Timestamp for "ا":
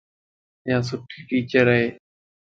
1.77-1.79